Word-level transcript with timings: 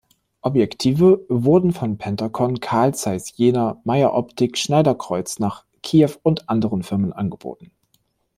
Objektive 0.41 1.23
wurden 1.29 1.73
von 1.73 1.99
Pentacon, 1.99 2.59
Carl 2.59 2.95
Zeiss 2.95 3.37
Jena, 3.37 3.79
Meyer-Optik, 3.83 4.57
Schneider-Kreuznach, 4.57 5.63
Kiev 5.83 6.19
und 6.23 6.49
anderen 6.49 6.81
Firmen 6.81 7.13
angeboten. 7.13 7.69